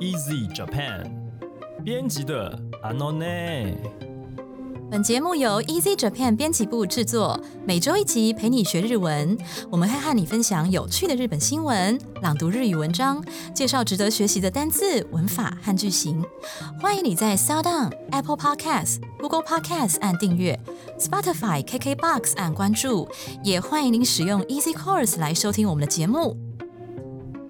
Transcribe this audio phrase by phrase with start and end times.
[0.00, 1.10] Easy Japan
[1.82, 3.74] 编辑的 Anone。
[4.90, 9.36] 本节目由 Easy Japan 编辑部制作，每周一集陪你学日文。
[9.70, 13.24] 我们会和你分享有趣的日本新闻，朗读日语文章，
[13.54, 16.22] 介绍值得学习的单字、文法和句型。
[16.78, 20.58] 欢迎你在 s o u n、Apple Podcasts、Google Podcasts 按订阅
[20.98, 23.08] ，Spotify、KKBox 按关注，
[23.42, 26.45] 也欢迎您使用 Easy Course 来收听我们的节目。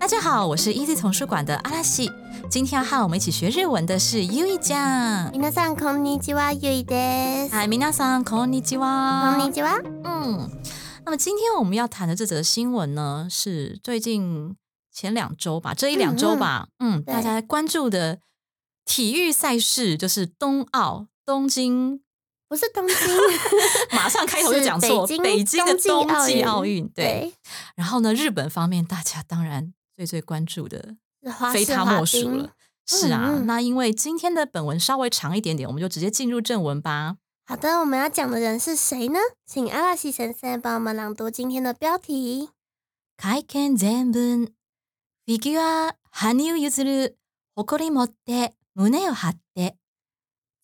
[0.06, 2.10] 大家好，我是 Easy 丛书馆的阿拉西。
[2.50, 5.32] 今天要和我们一起学日文的是 U 一酱。
[5.32, 7.56] 皆さんこんにちは、ゆいです。
[7.56, 9.38] 嗨，皆さんこんにちこは。
[9.38, 9.82] んにちは。
[10.04, 10.50] 嗯，
[11.06, 14.56] 那么今天我们要谈的这则新闻呢，是最近
[14.92, 18.20] 前两周吧，这一两周吧，嗯，对大家关注的
[18.86, 22.02] 体育赛事就是冬奥，东京，
[22.48, 22.96] 不是东京，
[23.92, 27.06] 马上开头就讲错，是北京的冬季季奥运，对。
[27.06, 27.34] 对，
[27.76, 32.54] 然后呢，日本方面大家当然 最最关注的，是花非他式滑冰莫属了。。
[32.86, 37.18] 是啊，嗯嗯那因为今天的本文稍微长一点点，我们就直接进入正文吧。
[37.46, 39.20] 好的，我们要讲的人是谁呢？
[39.46, 42.50] 请阿拉西先生帮我们朗读今天的标题。
[43.18, 44.48] 会見全文
[45.28, 47.14] フィギュア羽生結弦
[47.56, 49.76] 誇り持って胸を張って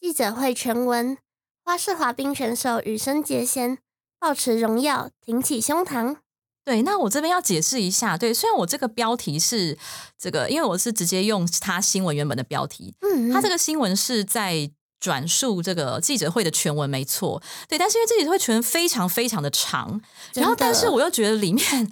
[0.02, 1.18] 记者会全文：
[1.64, 3.78] 花式滑冰选手羽生结弦
[4.20, 6.18] 抱持荣耀，挺起胸膛。
[6.65, 9.77] 对，那我这边要解释一下，对，虽然我这个标题是
[10.19, 20.01] 这个，因为我是直接用他新闻原本的标题，嗯，他这个新闻是在转述这个记者会的全文，没错，对，但是因为这记者会全文非常非常的长，
[20.35, 21.91] 然后但是我又觉得里面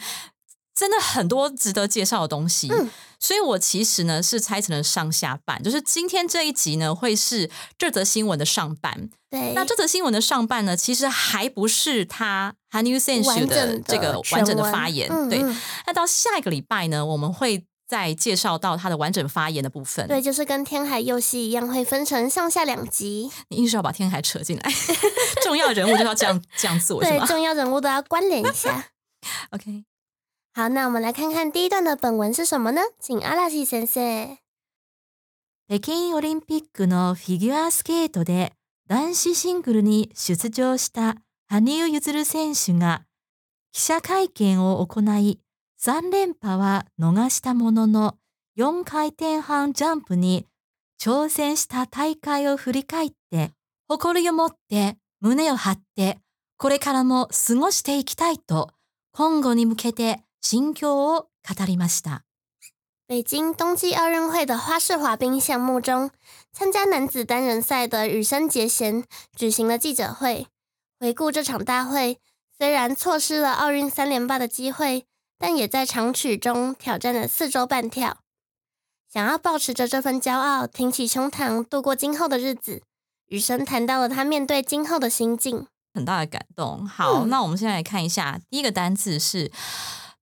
[0.81, 15.45] 真的很多值得介绍的东西，嗯所以我其实呢是拆成了上下半，就是今天这一集呢会是这则新闻的上半，对，那这则新闻的上半呢，其实还不是他 Hanu Sensu 完的整这个完整的文发言，对。
[15.87, 20.09] 那到下一个礼拜呢，我们会再介绍到他的完整发言的部分。
[20.09, 23.31] 对，就是跟天海佑希一样，会分成上下两集。
[23.49, 24.73] 你硬是要把天海扯进来，
[25.45, 28.87] 重要人物就要这样这样做是对，吗重要人物都要关联一下。
[29.53, 29.85] OK，
[30.61, 32.83] 好，那我们来看看第一段的本文是什么呢？
[32.99, 34.37] 请阿拉西先生。
[35.67, 38.53] 北京オリンピックのフィギュアスケートで
[38.87, 41.17] 男子シングルに出場した
[41.49, 43.07] 羽生結弦選手が
[43.73, 45.41] 記者会見を行い、
[45.81, 48.19] 3連覇は逃したものの、
[48.59, 50.45] 4回転半ジャンプに
[51.01, 53.53] 挑戦した大会を振り返って、
[53.89, 56.19] 誇りを持って胸を張って、
[56.59, 58.69] これからも過ごしていきたいと、
[59.13, 62.22] 今後に向けて心境を語りました。
[63.08, 66.10] 北京冬季奥运会的花式滑冰项目中，
[66.52, 69.04] 参加男子单人赛的羽生结弦
[69.36, 70.48] 举行了记者会，
[71.00, 72.20] 回顾这场大会。
[72.58, 75.06] 虽然错失了奥运三连霸的机会，
[75.38, 78.18] 但也在长曲中挑战了四周半跳。
[79.12, 82.82] 想要保持着这份骄傲，挺起胸膛，度过今后的日子。
[83.28, 85.68] 羽生谈到了他面对今后的心境。
[85.94, 86.86] 很大的感动。
[86.88, 89.52] 好，嗯那我们现在来看一下，第一个单字是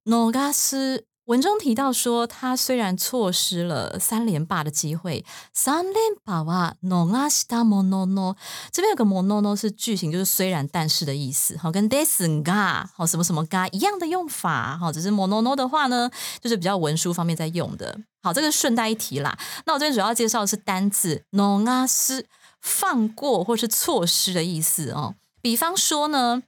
[0.07, 1.03] “nogas”。
[1.25, 8.35] 文中提到说，他虽然错失了三连霸的机会，三連霸は逃したものの，
[8.73, 11.57] 这边有个ものの是句型，就是虽然但是的意思。
[11.57, 14.77] 好，跟ですが好什么什么が一样的用法。
[14.77, 17.97] 好，只是ものの的话呢，就是比较文书方面在用的。
[18.21, 19.37] 好，这个顺带一提啦。
[19.65, 22.25] 那我这边主要介绍的是单字 “nogas”，
[22.59, 25.15] 放过或是错失的意思哦。
[25.41, 26.43] 比方说呢，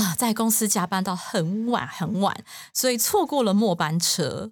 [0.00, 4.50] 啊，在公司加班到很晚很晚，所以错过了末班车。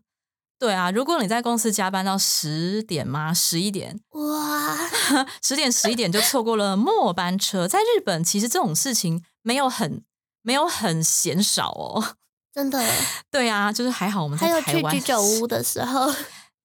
[0.58, 3.32] 对啊，如果你在公司加班到十点吗？
[3.32, 4.76] 十一点，哇，
[5.40, 7.68] 十点十一点就错过了末班车。
[7.68, 10.02] 在日本，其实这种事情没有很
[10.42, 12.16] 没有很嫌少哦。
[12.52, 12.84] 真的，
[13.30, 16.12] 对啊，就是还好我们在台湾去居酒屋的时候，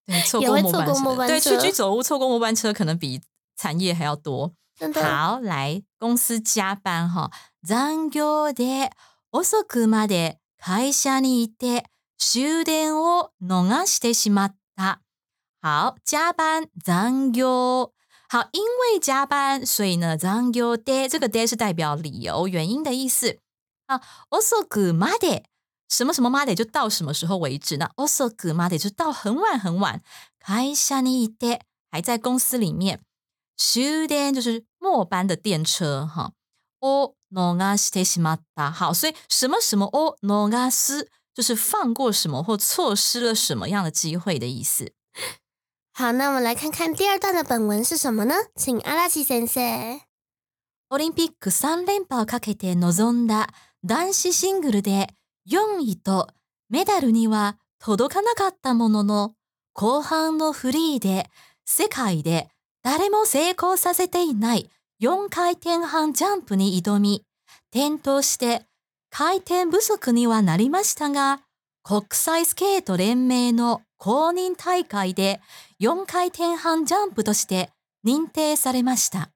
[0.08, 0.60] 对错过
[1.00, 3.22] 末班车，对去居酒屋错过末班车可能比
[3.56, 4.52] 产业还要多。
[4.76, 7.30] 真的好，来公司加班哈，
[7.66, 8.90] 残業で
[9.32, 11.86] 遅くまで会社にいて
[12.18, 15.00] 終電を逃してしまった。
[15.62, 17.92] 好，加班残業。
[18.28, 23.40] 好，因为加班，所以呢，残業で这个で是代表理由、原因的意思。
[23.88, 25.44] 啊，遅くまで
[25.88, 27.78] 什么什么まで就到什么时候为止？
[27.78, 30.02] 那遅くまで就到很晚很晚。
[30.40, 33.00] 会社にいて还在公司里面。
[33.58, 36.34] 終電就是末班的电车哈。
[36.82, 38.72] を逃してしまった。
[38.72, 44.94] 好，所以什么什么を逃す就是放过什么或错失了什么样的机会的意思。
[45.94, 48.36] 好，那我们来看看第二段的本文是什么呢？
[48.56, 50.02] 请阿拉西先生。
[50.90, 53.50] オリンピック3連覇をかけて臨んだ
[53.84, 55.08] 男子シングルで
[55.50, 56.28] 4位と
[56.70, 59.34] メダルには届かなかったものの、
[59.74, 61.30] 後半のフリーで
[61.66, 62.50] 世界で
[62.84, 64.70] 誰も成功させていない
[65.04, 67.26] 4回転半ジャンプに挑み、
[67.76, 68.66] 転倒して
[69.10, 71.42] 回転不足にはなりましたが、
[71.84, 75.42] 国際スケート連盟の公認大会で
[75.82, 77.70] 4回転半ジャンプとして
[78.06, 79.30] 認定されました。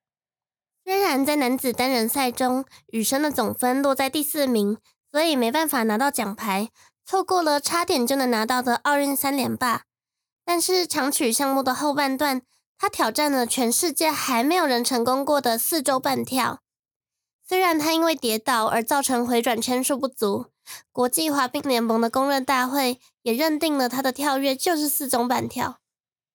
[0.85, 2.63] 虽然在男子单人赛中，
[2.93, 4.77] 羽生的总分落在第四名，
[5.11, 6.69] 所以没办法拿到奖牌，
[7.05, 9.81] 错过了差点就能拿到的奥运三连霸。
[10.45, 12.41] 但是长曲项目的后半段，
[12.77, 16.59] 他挑战了全世界还没有人成功过的四周半跳。
[17.47, 20.47] 虽然他因为跌倒而造成回转圈数不足，
[20.91, 25.79] 国际滑冰联盟的公认大会也认定了他的跳跃就是四中半跳。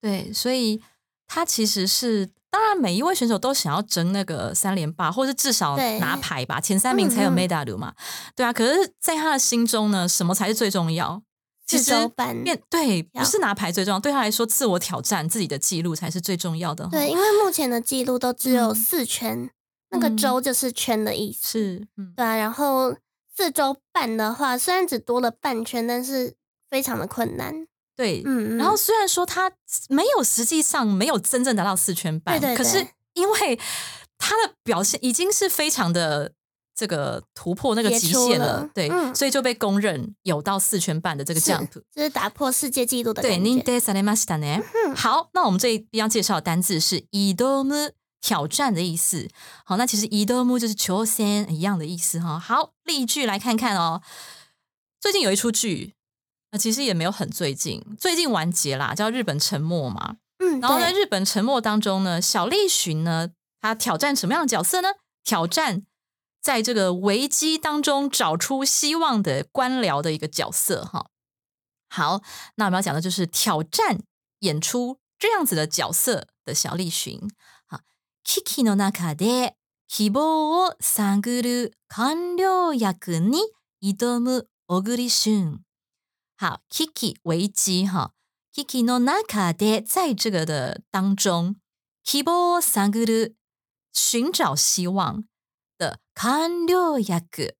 [0.00, 0.82] 对，所以
[1.26, 7.94] 他其实是，当然每一位选手都想要争那个三连霸，或是至少拿牌吧，前三名才有嗯嗯 medal 嘛。
[8.34, 11.22] 对啊，可是在他的心中呢，什么才是最重要？
[11.66, 16.88] 其四实周半面对不是拿牌最重要，对他来说，自我挑战自己的记录才是最重要的。
[16.90, 19.50] 对，，因为目前的记录都只有嗯四圈，
[19.90, 21.58] 那个嗯周就是圈的意思。
[21.58, 22.94] 是，嗯，对啊，然后
[23.34, 26.34] 四周半的话，虽然只多了半圈，但是
[26.68, 27.66] 非常的困难。
[27.96, 28.22] 对。
[28.24, 29.50] 嗯，嗯然后虽然说他
[29.88, 33.58] 没有实际上没有真正达到四圈半，对对可是因为
[34.18, 36.32] 他的表现已经是非常的
[36.74, 41.68] 这个突破那个杰极限出了对，嗯所以就被公认有到四圈半的这个是 jump。
[41.94, 43.36] 就是打破世界纪录的对，
[44.40, 44.60] 呢？
[44.86, 49.28] 嗯好，那我们这一边要介绍的单字是 idom，挑战的意思。
[49.64, 52.38] 好，那其实 idom 就是求仙一样的意思哈。
[52.38, 54.00] 好，例句来看看哦。
[55.00, 55.94] 最近有一出剧，
[56.52, 60.16] 那，其实也没有很最近，最近完结啦，叫《日本沉默》嘛。
[60.38, 63.30] 嗯，然后在日本沉默当中呢，小栗旬呢，
[63.60, 64.88] 他挑战什么样的角色呢？
[65.24, 65.82] 挑战
[66.41, 71.09] 在这个危机当中找出希望的官僚的一个角色哈。
[71.89, 72.21] 好，
[72.55, 74.01] 那我们要讲的就是挑战
[74.39, 77.29] 演出这样子的角色的小栗旬。
[77.65, 77.79] 好，
[78.23, 79.55] 危機の中で
[79.87, 83.39] 希望を探る官僚役に
[83.81, 85.63] 挑む小栗旬。
[86.37, 88.11] 好，Kiki 危机哈，
[88.53, 91.55] Kiki no naka de 在这个的当中，
[92.03, 93.35] 希望探る
[93.93, 95.27] 寻找希望的
[96.14, 97.54] 官僚役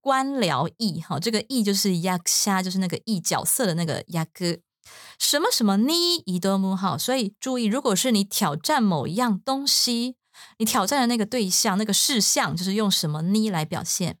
[0.00, 4.62] 官僚役哈，这个役就是役者，就是那个役角色的那个役。
[5.18, 5.92] 什么什么呢
[6.26, 10.14] 伊多姆哈，所以注意，如果是你挑战某一样东西，
[10.58, 14.18] 你挑战的那个对象、那个事项，就是用什么呢来表现。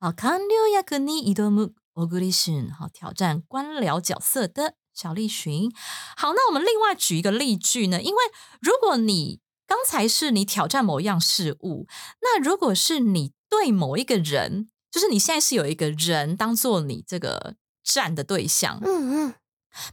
[0.00, 5.70] 好，官僚役に挑む小栗旬，好，挑战官僚角色的小栗旬。
[6.16, 8.20] 好，那我们另外举一个例句呢，因为
[8.60, 11.87] 如果你刚才是你挑战某一样事物，
[12.21, 19.35] 那如果是你对某一个人，就是你现在是有一个人当做你这个战的对象，嗯嗯，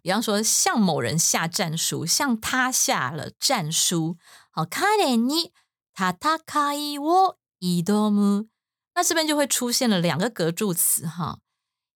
[0.02, 4.18] 比方说向某人下战书，向他下了战书，
[4.50, 5.52] 好，彼に
[5.96, 8.48] 戦いを挑む。
[8.94, 11.38] 那这边就会出现了两个格助词哈，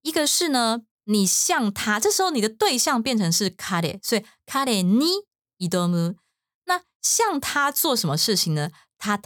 [0.01, 5.25] 一个是呢，你向他，这时候你的对象变成是彼，所以彼に
[5.59, 6.15] 挑む。
[6.15, 6.15] 那
[7.01, 8.71] 向他做什么事情呢？
[8.99, 9.21] 戦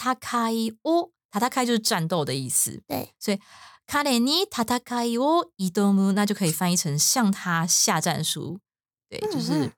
[0.52, 3.40] いを，戦い就是战斗的意思，对，所以
[3.86, 4.66] 彼に戦
[5.06, 8.60] いを挑む，那就可以翻译成向他下战书。
[9.08, 9.72] 对，就嗯是嗯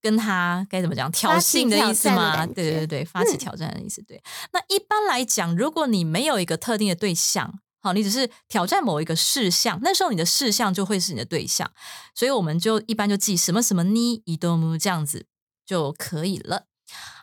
[0.00, 2.36] 跟他该怎么讲挑发起衅的意思挑战的吗？
[2.36, 4.02] 感觉对对对，发起嗯挑战的意思。
[4.02, 4.20] 对，
[4.52, 11.70] 那一般来讲，如果你没有一个特定的对象，好，你只是挑战某一个事项，那时候你的事项就会是你的对象，
[12.14, 15.26] 所以我们就一般就记什么什么你伊多姆这样子
[15.64, 16.65] 就可以了。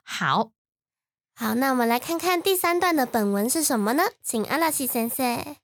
[0.05, 0.53] 好，
[1.35, 4.05] 好，那我们来看看第三段的本文是什么呢？
[4.23, 5.57] 请阿拉西先生。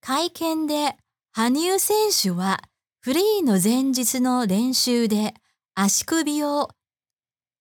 [0.00, 0.96] 会見で
[1.32, 2.60] 羽生選手は
[3.00, 5.34] フリーの前日の練習で
[5.74, 6.70] 足首を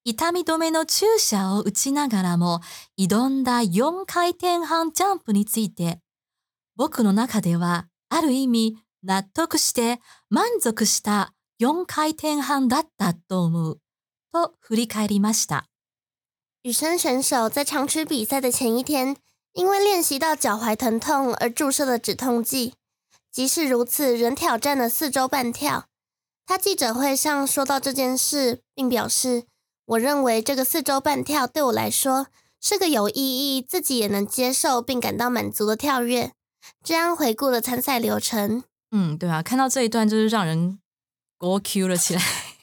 [0.04, 2.60] 痛み止めの注射を打ちながらも
[3.00, 6.00] 挑んだ4回転半ジャンプについて
[6.76, 13.80] 僕の中ではある意味納得して満足した4回転半だったと思う
[14.34, 15.66] と振り返りました。
[16.63, 19.17] 羽生选手在长曲比赛的前一天，
[19.51, 22.74] 因为练习到脚踝疼痛而注射了止痛剂。
[23.29, 25.88] 即使如此，仍挑战了四周半跳。
[26.46, 29.43] 他记者会上说到这件事，并表示
[29.88, 32.27] ：“我认为这个四周半跳对我来说
[32.62, 36.32] 是个有意义、自己也能接受并感到满足的跳跃。”
[36.82, 40.79] 这样回顾了参赛流程，嗯，对啊，看到这一段就是让人
[41.38, 42.22] 国 Q 了起来，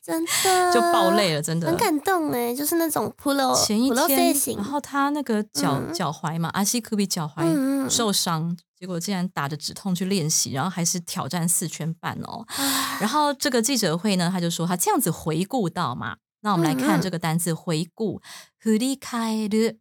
[0.10, 12.46] 真的就爆泪了，真的很感动哎，就是那种 pull 前一 pull 天，型然，后他那个脚、嗯脚踝嘛，阿西科比脚踝嗯嗯受伤， 结果竟然打着止痛去练习，然后还是挑战四圈半哦。
[12.48, 18.22] 啊然后这个记者会呢，他就说他这样子回顾到嘛，那我们来看嗯嗯这个单字回顾，
[18.62, 19.78] 振り返る。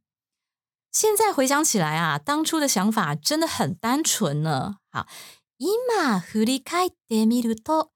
[0.91, 4.77] 现在回想起来啊，当初的想法真的很单纯呢。
[4.93, 5.07] 好，
[5.59, 5.69] 今
[6.21, 7.91] 振り返ってみると、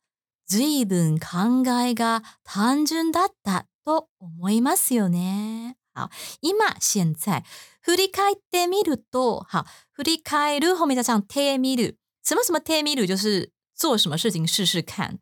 [0.54, 5.76] 随分考えが単純だったと思いますよね。
[5.96, 7.44] 好，今现在
[7.82, 15.18] 振り返ってみると，好，振り返る后面加上てみる，什么什么てみる就是做什么事情试试看。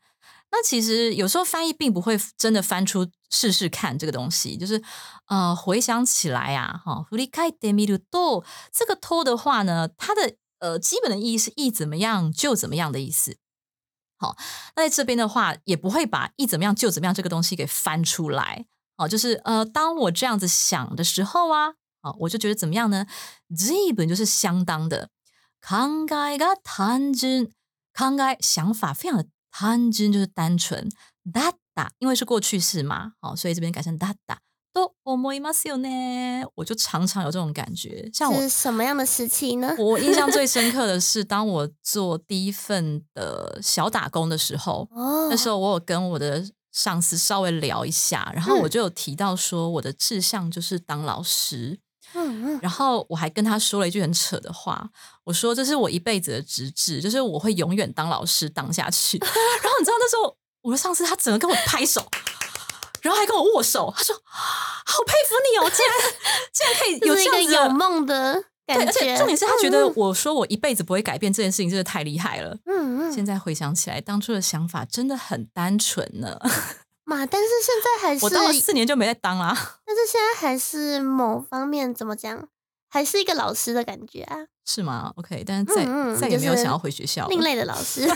[0.52, 4.84] 那其实有时候翻译并不会真的翻出试试看这个东西，就是
[5.28, 13.38] 呃回想起来啊，哈，振り返ってみると这个と的话呢，它的呃基本的意义是意怎么样就怎么样的意思。
[14.21, 14.37] 好，
[14.75, 18.67] 那在这边的话，也不会把意怎么样就怎么样这个东西给翻出来。
[18.97, 23.07] 哦，就是呃，当我这样子想的时候啊，啊，我就觉得怎么样呢？
[23.55, 25.11] 随本就是相当的，
[25.61, 27.50] 考えが単純，
[27.93, 30.88] 考え想法非常的単純，就是单纯。
[31.31, 34.38] だった，因为是过去式嘛，好，所以这边改成だった。
[34.73, 38.11] 都思いますよね，我就常常有这种感觉。
[38.12, 39.75] 像我是什么样的时期呢？
[39.79, 51.79] 我印象最深刻的 是，当我做第一份的小打工的时候，哦，那时候我有跟我的上司稍微聊一下，然后我就有提到说我的志向就是当老师，
[52.12, 54.91] 嗯嗯，然后我还跟他说了一句很扯的话，
[55.25, 59.17] 我说这是我一辈子的职志，就是我会永远当老师当下去。
[59.17, 62.07] 然 后你知道那时候我的上司他整个跟我拍手。
[63.01, 65.96] 然后还跟我握手，他说：“好佩服你哦，竟然
[66.53, 68.86] 竟然可以有这样子有梦的，感觉。
[68.86, 72.58] 而且重点是他觉得嗯我说我一辈子不会改变这件事情，真的太厉害了。
[72.65, 76.39] 嗯嗯，现在回想起来，当初的想法真的很单纯呢。
[77.03, 79.53] 嘛，但是现在还是，我当了四年就没再当啦。
[79.86, 82.48] 但是现在还是某方面怎么讲，
[82.89, 88.08] 还是一个老师的感觉啊，是吗？OK，但是再、嗯嗯再也没有想要回学校了另类的老师。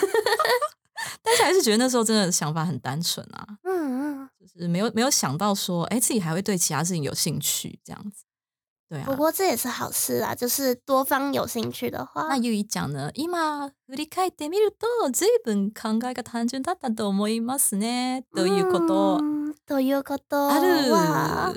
[1.22, 8.24] 但是还是觉得那时候真的想法很单纯啊，嗯嗯，就是没有没有想到说，哎，自己还会对其他事情有兴趣这样子。
[8.88, 13.10] 对啊不，过这也是好事啊，就是多方有兴趣的话，那ゆい讲呢？
[13.14, 13.30] 今
[13.88, 18.24] 振り返ってみると、ずいぶん考えが単純だったと思いますね。
[18.34, 21.54] ということうんということあるは、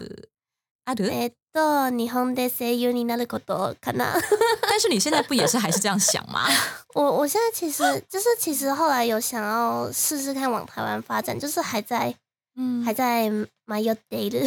[0.85, 1.09] ある？
[1.11, 4.13] えっ と日本で声優になることかな。
[4.61, 6.47] 但是你现在不也是还是这样想吗？
[6.95, 12.15] 我我现在其实就是其实后来有想要试试看往台湾发展，就是还在
[12.55, 13.29] 嗯还在
[13.65, 14.39] 蛮有 day 的，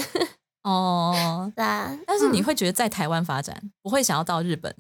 [0.62, 1.97] 哦，对啊。
[2.06, 4.75] 但是你嗯会觉得在台湾发展，不会想要到日本，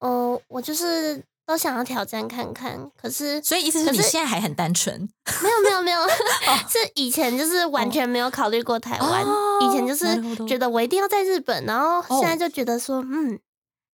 [0.00, 4.96] 哦，我就是 都想要挑战看看，可是所以意思是你可是现在还很单纯。
[5.42, 6.00] 没有没有没有，
[6.68, 13.38] 是以前就是完全没有考虑过台湾，哦以前就是なるほど觉得我一定要在日本，然后哦现在就觉得说，嗯，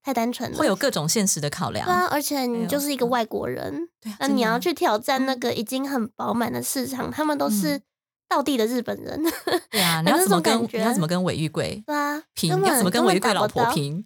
[0.03, 1.87] 太单纯了，会有各种现实的考量。
[1.87, 7.83] 对啊，而且哎呦你就是一个嗯外国人，对啊，那真的啊你要去挑战那嗯个已经很饱满的市场，他们都是嗯
[8.29, 9.23] 道地的日本人，
[9.71, 12.51] 对啊，你有那要怎么跟种感觉你要怎么跟韦玉贵对啊，拼？
[12.51, 14.05] 根本你要怎么跟根本韦玉贵老打不到婆拼？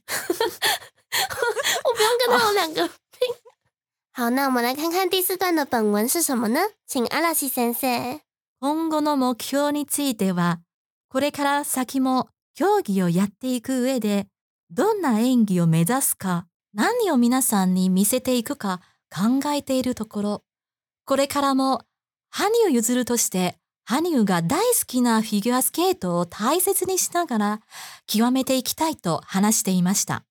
[1.85, 2.97] 我不用跟他们两个拼。
[4.20, 6.60] 好，那我们来看看第四段的本文是什么呢？
[6.88, 8.20] 请阿拉西先生。
[8.60, 10.60] 今後の目標については、
[11.08, 14.26] これから先も競技をやっていく上で、
[14.72, 18.82] どんな演技を目指すか、何を皆さんに見せていくか
[19.16, 20.44] 考えているところ、
[21.06, 21.84] これからも
[22.32, 27.62] 羽生結弦として、羽生が大好きなフィギュアスケートを大切にしながら
[28.08, 30.24] 極めていきたいと話していました。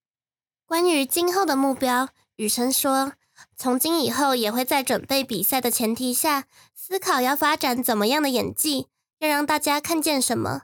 [0.66, 3.12] 关于今后的目标，雨生说，
[3.56, 8.86] 从今以后也会在准备比赛的前提下，思考要发展怎么样的演技，
[9.18, 10.62] 要让大家看见什么。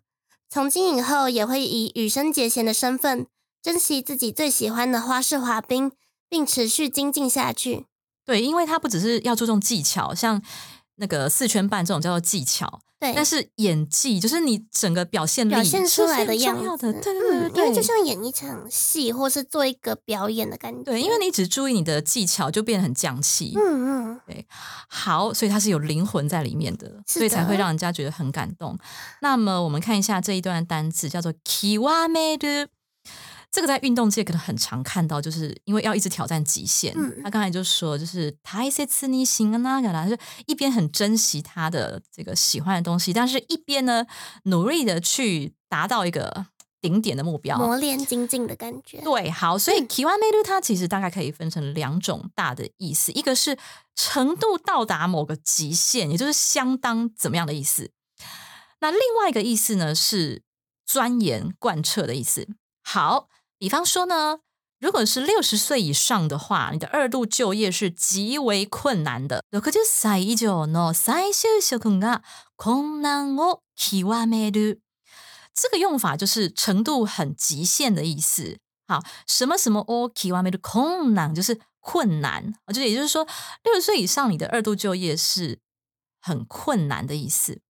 [0.49, 3.27] 从今以后也会以羽生结弦的身份，
[3.63, 5.93] 珍惜自己最喜欢的花式滑冰，
[6.29, 7.87] 并持续精进下去。
[8.25, 10.43] 对，因为他不只是要注重技巧，像
[11.03, 20.85] 那个四圈半这种叫做技巧，对，但是演技就是你整个表现力表现出来的样子，很重要的，对对对因为就像演一场戏，或是做一个表演的感觉。
[20.85, 23.53] 对，因为你只注意你的技巧，就变得很匠气。
[23.57, 24.47] 嗯嗯，对
[24.87, 28.79] 好，所以它是有灵魂在里面的，是所以才会让人家觉得很感动。
[29.23, 32.69] 那么我们看一下这一段单词，叫做 “kiwameru”。
[33.52, 36.94] 这个在运动界可能很常看到，就是因为要一直挑战极限。
[36.96, 44.06] 嗯他刚才就说，就是大切にしながら，就一边很珍惜他的这个喜欢的东西，但是一边呢
[44.44, 46.48] 努力的去达到一个
[46.80, 47.58] 顶点的目标。
[47.58, 49.02] 磨练精进的感觉。
[49.02, 53.58] 对，好，所以嗯 kiwameru 它其实大概可以分成两种大的意思，一个是
[53.96, 57.92] 程度到达某个极限，也就是相当怎么样的意思。
[58.80, 60.44] 那另外一个意思呢是
[60.86, 62.48] 钻研贯彻的意思。
[62.84, 63.28] 好，
[63.62, 64.40] 比方说呢，
[64.80, 69.44] 如果是六十岁以上的话，你的二度就业是极为困难的。
[69.50, 72.22] 六十歳以上の再就職が
[72.56, 74.80] 困難を極める。
[75.54, 78.60] 这个用法就是程度很极限的意思。
[78.88, 83.28] 好，什么什么を極める困難就是困难，就也就是说，
[83.64, 85.60] 六十岁以上你的二度就业是
[86.22, 87.62] 很困难的意思。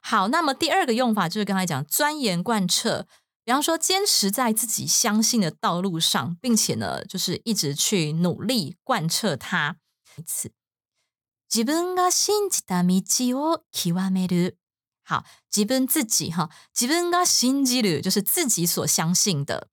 [0.00, 3.08] 好，那么第二个用法就是刚才讲钻研贯彻。
[3.48, 9.76] 比方说，坚持在自己相信的道路上，并且呢，就是一直去努力贯彻它。
[10.16, 10.52] 一次，
[11.46, 14.56] 自分が信じた道を極める。
[15.02, 19.68] 好，自分自己哈，自分が信じる就是自己所相信的。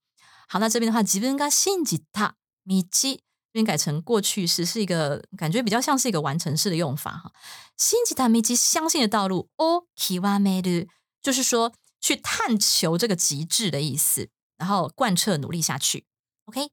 [0.46, 2.34] 好，那这边的话，自分が信じた
[2.66, 3.22] 道，这
[3.52, 7.32] 边改成过去式，是一个感觉比较像是一个完成式的用法哈。
[7.78, 10.88] 信じた道，相信的道路を極める，
[11.22, 11.72] 就是说。
[11.99, 16.05] 去探求这个极致的意思，然后贯彻努力下去。
[16.45, 16.69] OK，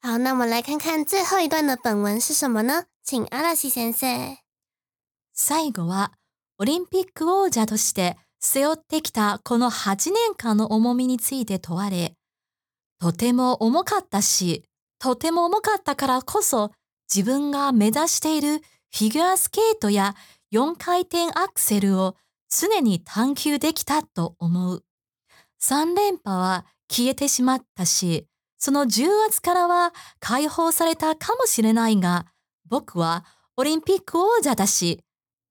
[0.00, 2.86] 好，那我们来看看最后一段的本文是什么呢？
[3.02, 4.38] 请阿拉西先生。
[5.32, 6.12] 最後は
[6.58, 12.14] オリンピック王者として背負ってきたこの8年間の重みについて問われ、
[12.98, 14.64] とても重かったし、
[14.98, 16.72] とても重かったからこそ
[17.12, 18.58] 自分が目指している
[18.92, 20.14] フィギュアスケートや
[20.52, 22.16] 4回転アクセルを
[22.50, 24.84] 常に探求できたと思う。
[25.62, 28.26] 3連覇は消えてしまったし、
[28.58, 32.26] その重圧からは解放されたかもしれないが、
[32.68, 33.24] 僕は
[33.56, 35.00] オリンピック王者だし、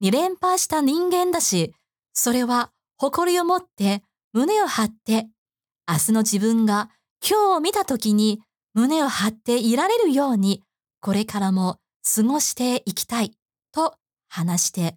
[0.03, 1.73] 2連覇した人間だし、
[2.13, 4.03] それは誇りを持って
[4.33, 5.27] 胸を張って、
[5.87, 6.89] 明日の自分が
[7.27, 8.41] 今日を見た時に
[8.73, 10.61] 胸を張っていられるように、
[11.01, 11.77] これからも
[12.15, 13.31] 過ごしていきたい
[13.71, 13.95] と
[14.27, 14.95] 話して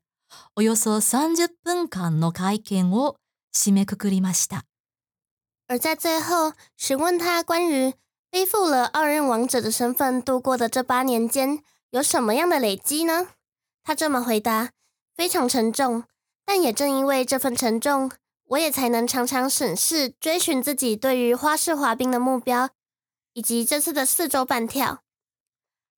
[0.56, 3.18] およそ30分間の会見を
[3.54, 4.64] 締めくくりました。
[5.68, 7.94] 而在最后询问他关于
[8.32, 13.28] 背负了二任王者的身份度过的这八年间有什么样的累积呢？
[13.84, 14.72] 他这么回答：
[15.16, 16.04] 非常沉重，
[16.46, 18.12] 但也正因为这份沉重，
[18.46, 22.70] 我也才能常常审视、追寻自己对于花式滑冰的目标，
[23.34, 25.04] 以及这次的四周半跳。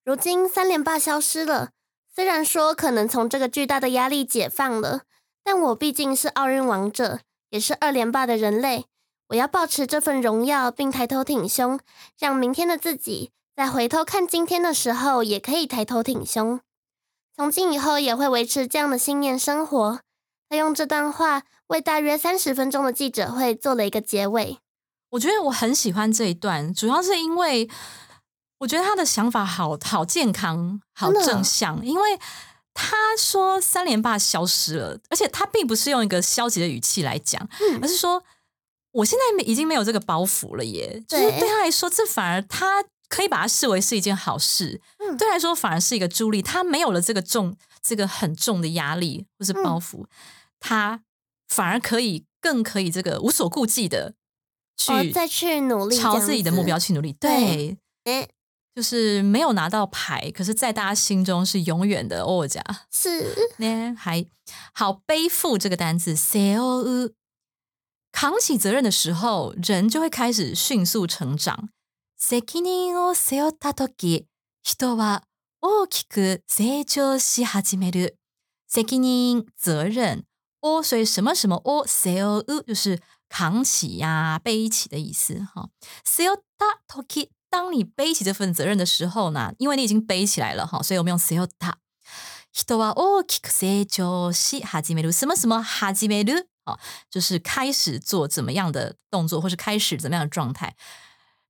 [0.04, 1.72] 如今三连霸消失了。
[2.15, 5.03] 虽然说可能从这个巨大的压力解放了，
[5.43, 7.19] 但我毕竟是奥运王者，
[7.51, 8.85] 也是二连霸的人类。
[9.31, 11.81] 我要保持这份荣耀，并抬头挺胸，
[12.17, 16.61] 让明天的自己在回头看今天的时候，也可以抬头挺胸。
[17.35, 19.99] 从今以后也会维持这样的信念生活。
[20.49, 24.59] 他用这段话为大约三十分钟的记者会做了一个结尾。
[25.11, 27.69] 我觉得我很喜欢这一段，主要是因为。
[28.65, 32.19] 我觉得他的想法好好健康，好正向，因为
[32.73, 37.47] 他说三连霸消失了，而且他并不是用一个消极的语气来讲，
[37.83, 38.25] 而是说
[38.93, 41.03] 我现在已经没有这个包袱了，耶。
[41.07, 41.47] 就是对。
[41.47, 44.81] 他来说，这反而他可以把它视为是一件好事，
[45.19, 50.07] 对他来说反而是一个助力，他没有了这个重这个很重的压力或是包袱，
[50.59, 51.03] 他
[51.49, 54.15] 反而可以更可以这个无所顾忌的
[54.79, 57.77] 去再去努力朝自己的目标去努力，对。
[58.76, 62.64] 就是没有拿到牌，可是，在大家心中是永远的欧家。
[62.92, 64.26] 是 呢，还
[64.74, 67.12] 好背负这个单字 s o
[68.12, 71.70] 扛起责任的时候，人就会开始迅速成长。
[72.20, 74.26] 責任を背負った時、
[74.64, 75.24] 人は
[75.62, 78.16] 大きく成長し始める。
[78.70, 80.24] 責任责任，
[80.62, 85.48] 哦，所以什么什么哦 s o 就是扛起呀、背起的意思。
[85.54, 85.70] 哈，
[86.04, 87.30] 背負った時。
[87.54, 91.76] 当你背起这份责任的时候呢，因为你已经背起来了哈，所以我们用 s e o t a
[92.52, 96.78] 人は大きく成長し始める什么什么始める啊，
[97.10, 100.76] 就是开始做怎么样的动作，或是开始怎么样的状态。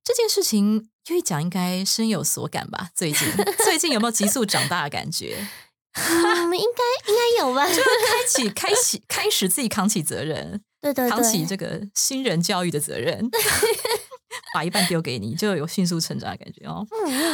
[0.04, 2.90] 这件事情就一讲应该深有所感吧？
[2.94, 3.28] 最近
[3.64, 5.48] 最近有没有急速长大的感觉？
[5.94, 7.66] 嗯，应该应该有吧？
[7.66, 13.30] 就是开启开启开始自己扛起责任，对对，扛起这个新人教育的责任。
[14.55, 16.87] 把一半丢给你，就有迅速成长的感觉哦。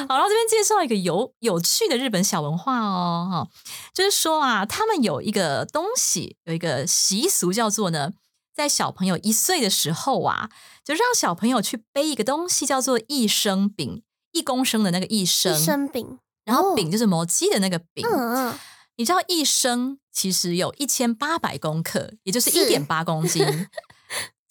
[0.10, 3.48] 好，然后这边介绍一个有有趣的日本小文化哦，哈，
[3.94, 8.14] 就是说啊，他们有一个东西，有一个习俗叫做呢，
[8.56, 10.50] 在小朋友一岁的时候啊，
[10.84, 18.04] 就让小朋友去背一个东西，叫做一升饼，一公升的那个一升，一升饼，然后饼就是磨鸡的那个饼。
[18.12, 18.60] 嗯嗯，
[18.96, 22.50] 你知道一升其实有一千八百公克，也就是。
[22.50, 23.46] 一点八公斤。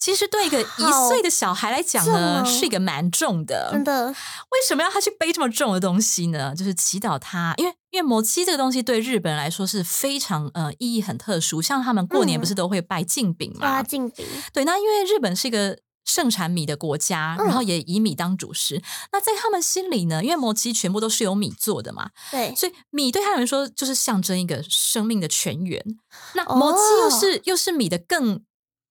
[0.01, 3.69] 其实对一个一岁的小孩来讲呢，是一个蛮重的。
[3.71, 6.55] 真的，为什么要他去背这么重的东西呢？
[6.55, 11.61] 就是祈祷他，因为因为摩七这个东西对日本人来说是非常呃意义很特殊。
[11.61, 13.83] 像他们过年不是都会拜敬饼嘛？
[13.83, 14.25] 敬饼。
[14.51, 18.81] 对，那因为日本是一个盛产米的国家，嗯然后也以米当主食。
[19.11, 25.85] 那在他们心里呢，因为摩基全部都是由米做的嘛，对，所以米对他们来说就是象征一个生命的泉源。
[26.33, 28.41] 那哦摩基又是、又是米的更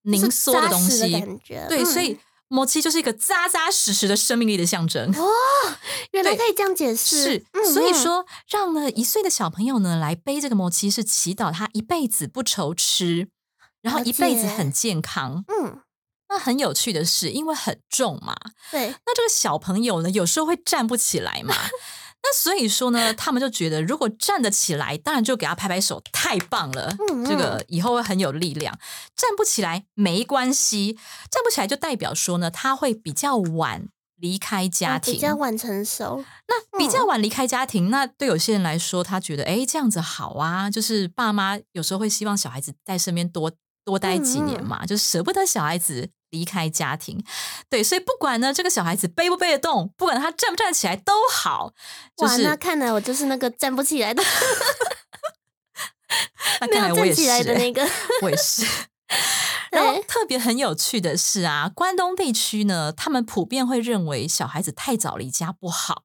[0.03, 5.13] 凝缩的东西，感觉，对，嗯所以摩基就是一个扎扎实实的生命力的象征。
[6.11, 13.29] 原来可以这样解释，是，所以说让呢一岁的小朋友呢来背这个摩基，是祈祷他一辈子不愁吃，
[13.81, 15.45] 然后一辈子很健康。
[15.47, 15.79] 嗯，
[16.27, 18.35] 那很有趣的是，因为很重嘛，
[18.71, 21.55] 对，那这个小朋友呢有时候会站不起来嘛。
[22.23, 28.77] 那所以说呢，他们就觉得如果站得起来，当然就给他拍拍手，太棒了，嗯嗯这个以后会很有力量。
[29.15, 30.93] 站不起来没关系，
[31.29, 43.51] 站不起来就代表说呢，他会比较晚离开家哦庭，比较晚成熟，那比较晚离开家庭，那对有些人来说，他觉得哎这样子好啊，就是爸妈有时候会希望小孩子在身边多
[43.83, 47.23] 多待几年嘛，就舍不得小孩子离开家庭。
[47.69, 51.71] 对，所以不管呢这个小孩子背不背得动，不管他站不站起来都好，
[52.17, 54.23] 就哇，是那看来我就是那个站不起来的
[56.61, 57.87] 那没看来 我也是、有站起来的哎那个，
[58.23, 58.65] 我也是。
[59.71, 66.03] 然后特别很有趣的是啊，关东地区呢，他们普遍会认为小孩子太早离家不好，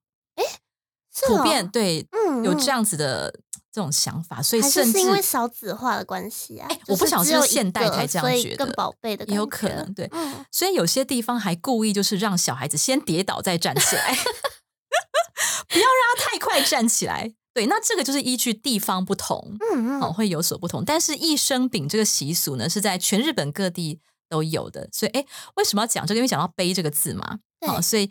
[1.13, 3.39] 是哦普遍对嗯嗯有这样子的
[3.77, 6.67] 这种想法，所以还甚至因为少子化的关系啊？
[6.87, 14.15] 我不晓得是现代才这样觉得更宝贝的，也有可能对嗯，所以有些地方还故意就是让小孩子先跌倒再站起来，
[15.69, 17.35] 不要让他太快站起来。
[17.53, 20.83] 对，那这个就是依据地方不同，嗯嗯，哦，会有所不同。
[20.83, 24.89] 但是一生饼这个习俗呢，是在全日本各地都有的。
[24.91, 26.17] 所以，哎，为什么要讲这个？
[26.17, 27.37] 因为讲到“背”这个字嘛，
[27.67, 28.09] 好哦，所以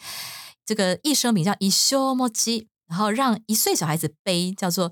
[0.64, 4.90] 这个一生饼叫一休莫基，然后让一岁小孩子背，叫做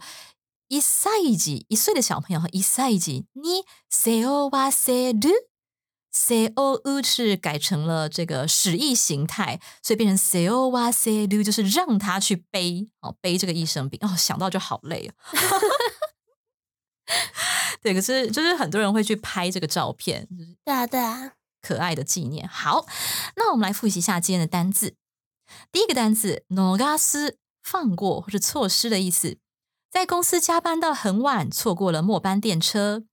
[0.73, 5.49] 一歳児，一岁的小朋友和一歳児に背負わせる。
[6.11, 15.13] せおう是改成了这个使役形态，所以变成せおわせる，就是让他去背哦，背这个一生饼哦，想到就好累哦。
[17.81, 22.47] 对，可是就是很多人会去拍这个照片，就是对啊对啊，可爱的纪念。
[22.47, 22.87] 好，
[23.35, 24.95] 那我们来复习一下今天的单字。
[25.71, 29.37] 第一个单字 “nogas” 放过或是错失的意思，
[29.93, 33.03] 在公司加班到很晚，错过了末班电车。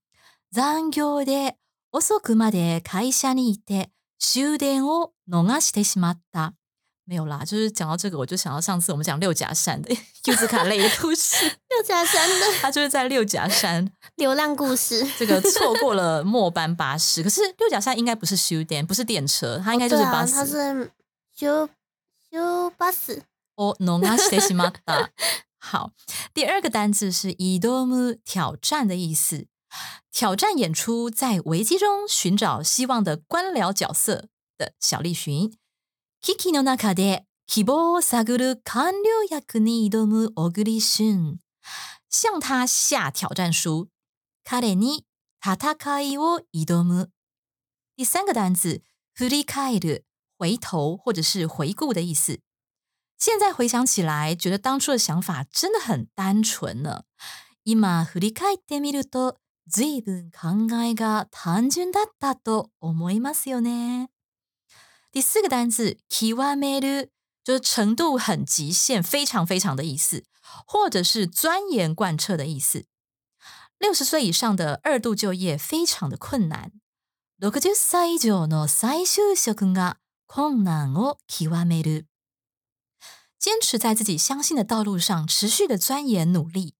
[0.51, 1.55] 残業で
[1.91, 6.53] 遅くまで会社にいて終電を逃してしまった。
[7.05, 20.33] 没有啦，就是讲到这个，我就想到上次我们讲六甲山的柚子卡类的故事， 六甲山的他就是在六甲山 流浪故事，这个错过了末班巴士，可是六甲山应该不是修电，不是电车，它应该就是对啊巴士。
[20.33, 20.91] 它是
[21.33, 21.69] 修
[22.29, 23.23] 修巴士，
[23.55, 25.09] 哦， no，那是什么的？
[25.61, 25.91] 好，
[26.33, 29.47] 第二个单字是移動む，挑战的意思。
[30.11, 35.51] 挑战演出在危機中尋找希望的官僚角色的小栗旬。
[36.21, 41.39] 危機の中で希望を探る官僚役に挑む小栗旬。
[42.09, 43.89] 向他下挑战书，
[44.43, 45.05] 彼に
[45.41, 47.11] 戦いを挑む。
[47.95, 48.81] 第三个单字
[49.13, 50.03] 振り返る，
[50.37, 52.39] 回头或者是回顾的意思。
[53.21, 57.03] 现在回想起来，觉得当初的想法真的很单纯呢。
[57.63, 64.09] 今振り返ってみると、ずいぶん考えが単純だったと思いますよね。
[65.11, 67.09] 第四个单字極める，
[67.43, 70.23] 就是程度很极限、非常非常的意思，
[70.65, 72.85] 或者是钻研贯彻的意思。
[73.79, 76.71] 六十岁以上的二度就业非常的困难。
[77.37, 82.05] 六十歳以上の再就職が困難を極める。
[83.41, 86.73] 坚持在自己相信的道路上持续的钻研努力。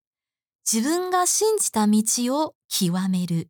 [0.64, 2.02] 自分が信じた道
[2.34, 3.48] を極める。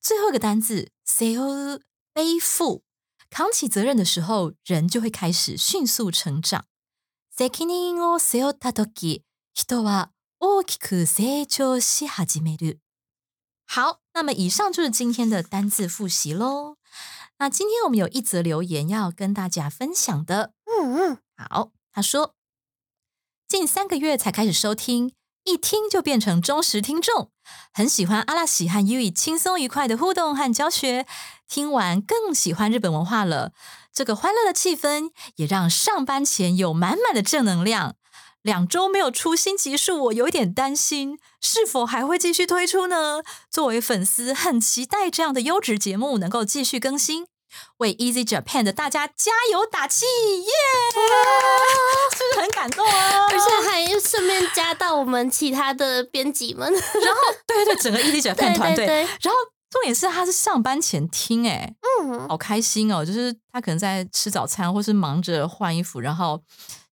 [0.00, 1.80] 最后一个单字背負う，
[2.12, 2.82] 背负，
[3.30, 6.64] 扛起责任的时候，人就会开始迅速成长。
[7.32, 9.22] 責任を背負った時、
[9.54, 10.10] 人は
[10.40, 12.80] 大きく成長し始める。
[13.64, 16.76] 好，那么以上就是今天的单字复习喽。
[17.38, 20.52] 那今天我们有一则留言要跟大家分享的。
[20.66, 22.35] 嗯嗯，好， 他说
[23.47, 25.13] 近三个月才开始收听，
[25.45, 27.31] 一听就变成忠实听众，
[27.73, 31.07] 很喜欢阿拉喜和 U 以轻松愉快的互动和教学，
[31.47, 33.51] 听完更喜欢日本文化了。
[33.91, 37.95] 这个欢乐的气氛也让上班前有满满的正能量。
[38.43, 43.23] 两周没有出新集数，我有点担心，是否还会继续推出呢？
[43.49, 47.25] 作为粉丝，很期待这样的优质节目能够继续更新，
[47.77, 50.51] 为 Easy Japan 的大家加油打气，耶！
[52.15, 53.25] 是不是很感动啊？
[53.29, 59.37] 而且还顺便加到我们其他的编辑们， 然后，对对对，整个 Easy Japan 团队，对对对然后
[59.69, 63.05] 重点是他是上班前听、哎，嗯，好开心哦！
[63.05, 66.41] 就是他可能在吃早餐，或是忙着换衣服，然后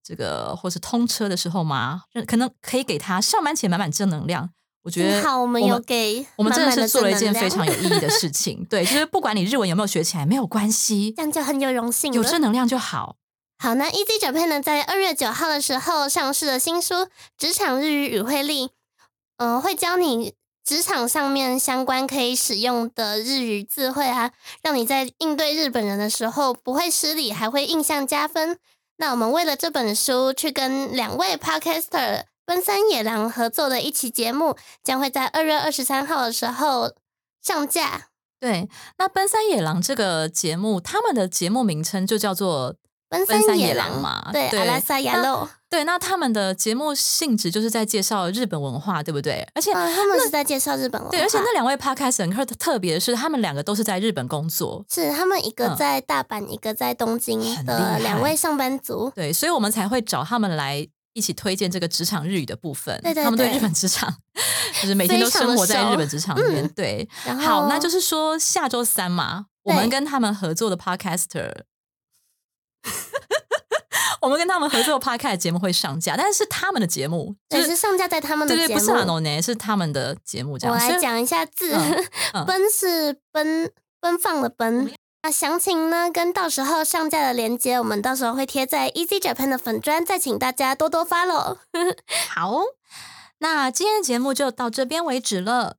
[0.03, 4.49] 这个或是通车的时候嘛，可能可以给他上班前满满正能量。
[4.85, 8.63] 我觉得幸好我们有给我们真的是做了一件非常有意义的事情。
[8.69, 12.13] 对，就是不管你日文有没有学起来，没有关系 这，样就很有荣幸。
[12.13, 13.15] 有正能量就好。
[13.57, 16.93] 好，那 Easy Japan 呢，在二月九号的时候上市了新书
[17.35, 18.67] 《职场日语语汇力》，
[19.37, 28.59] 呃，会教你职场上面相关可以使用的日语字汇啊，让你在应对日本人的时候不会失礼，还会印象加分。
[28.97, 36.93] 那我们为了这本书，去跟两位 Podcaster 奔山野狼合作的一期节目，将会在二月二十三号的时候
[37.41, 38.09] 上架。
[38.39, 42.75] 对，那奔山野狼这个节目，他们的节目名称就叫做
[43.09, 45.83] 奔奔山野野狼狼嘛对，对阿拉萨亚肉，对。
[45.83, 49.47] 那他们的节目性质就是在介绍日本文化，对不对？
[49.55, 59.11] 而且啊，他们是在介绍日本文化，对，而且那两位 podcast 很特特别的是，他们两个都是在日本工作，是他们一个嗯在大阪，一个在东京的两位上班族。
[59.15, 62.95] 对，所以我们才会找他们来一起推荐这个职场日语的部分。
[63.01, 64.13] 对对对他们对日本职场
[64.81, 66.67] 就是每天都生活在日本职场里面。
[66.75, 67.09] 对，
[67.41, 71.63] 好，那就是说下周三嘛，我们跟他们合作的 podcaster。
[74.21, 78.79] 我们跟他们合作的 podcast 节目会上架，但是是他们的节目，就对是是上架在他们的对对，节目。
[78.79, 80.75] 不是 n o 呢，是他们的节目这样。
[80.75, 84.91] 我来讲一下字， 嗯嗯奔是奔奔放的奔。
[85.25, 91.57] 那详情呢，跟到时候上架的链接，我们到时候会贴在 Easy Japan 的粉砖，再请大家多多 follow。
[92.29, 92.61] 好，
[93.39, 95.77] 那今天的节目就到这边为止了。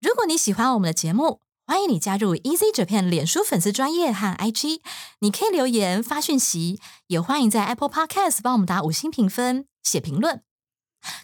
[0.00, 4.80] 如果你喜欢我们的节目，欢迎你加入 Easy Japan 脸书粉丝专业和 IG，
[5.18, 10.42] 你可以留言发讯息，也欢迎在 Apple Podcast 帮我们打五星评分、写评论，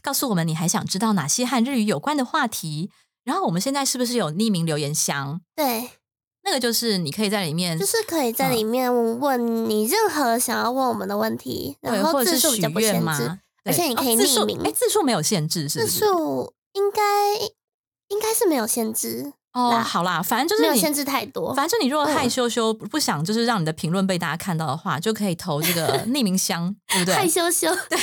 [0.03, 2.91] 告诉我们你还想知道哪些和日语有关的话题。
[3.25, 5.41] 然后我们现在是不是有匿名留言箱？
[5.57, 5.89] 对，
[6.45, 13.39] 那个就是你可以在里面就是可以在里面问你任何想要问我们的问题，对，然后或者是许字数比较不限制，？
[13.65, 15.99] 而且你可以匿名哎，字数没有限制，是不字？
[15.99, 17.01] 数应该
[18.09, 21.55] 应该是没有限制，哦，好啦，反正就是你没有限制太多。
[21.55, 27.15] 反正就你如果嗯害羞羞不不想就是让你的评论被大家看到的话，就可以投这个 匿名箱，对不对？
[27.15, 27.99] 害羞羞，对，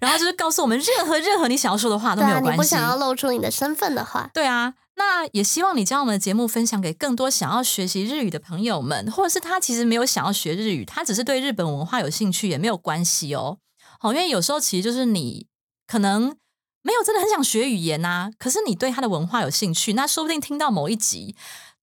[0.00, 2.56] 然后就是告诉我们任何任何你想要说的话都没有关系。
[2.56, 13.56] 不想要露出你的身份的话，对啊，那也希望你将我们的节目分享给更多想要学习日语的朋友们，或者是他其实没有想要学日语，他只是对日本文化有兴趣也没有关系哦。
[13.98, 15.46] 好，因为有时候其实就是你
[15.86, 16.36] 可能
[16.82, 21.34] 没有真的很想学语言呐、可是你对他的文化有兴趣，那说不定听到某一集，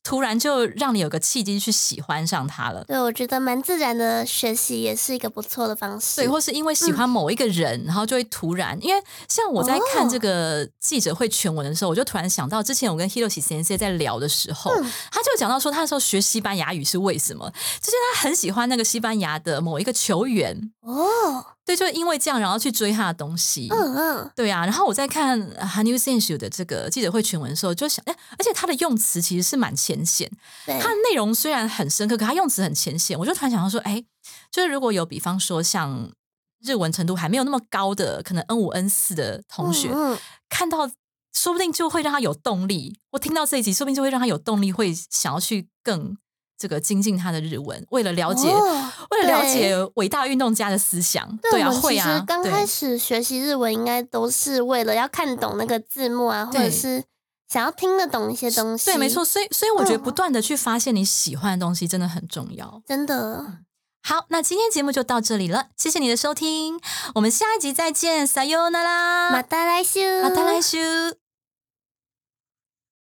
[0.07, 2.81] 突然就让你有个契机去喜欢上他了。
[2.85, 6.21] 对我觉得蛮自然的学习也是一个不错的方式。
[6.21, 17.51] 对，或是因为喜欢某一个人，然后就会突然，因为像我在看这个记者会全文的时候，我就突然想到，之前我跟 Hiroshi 先生在聊的时候，嗯他就讲到说，他那时候学西班牙语是为什么？
[17.81, 23.67] 就是他很喜欢那个西班牙的某一个球员，哦，对，就因为这样，然后去追他的东西。
[23.69, 30.31] 嗯嗯，对啊，然后我在看 Hanu Senshu 的这个记者会全文的时候，就想，哎，而且他的用词其实是蛮浅显，
[30.65, 33.19] 对它的内容虽然很深刻，可他用词很浅显。
[33.19, 34.01] 我就突然想到说，哎，
[34.49, 36.09] 就是如果有比方说像
[36.63, 40.89] 日文程度还没有那么高的，可能 N 五 N 四的同学、嗯嗯看到，
[41.33, 42.97] 说不定就会让他有动力。
[43.11, 46.17] 我听到这一集，说不定就会让他有动力，会想要去更
[46.57, 51.37] 这个精进他的日文，为了了解，哦为了了解伟大运动家的思想。
[51.51, 57.03] 对啊，会啊实，刚开始学习日文，应该都是为了要看懂那个字幕啊，或者是
[57.47, 58.85] 想要听得懂一些东西。
[58.85, 62.81] 对，没错。，所以，所以我觉得嗯不断的去发现你喜欢的东西真的很重要。
[62.87, 63.59] 真的。
[64.03, 66.79] 好，那今天节目就到这里了，谢谢你的收听，
[67.15, 68.79] 我们下一集再见，撒由那
[69.29, 71.26] 马拉，达来修，また来週。